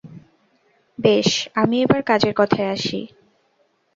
বেশ, 0.99 1.29
আমি 1.55 1.75
এবার 1.81 2.01
কাজের 2.01 2.33
কথায় 2.35 2.69
আসি। 2.69 2.99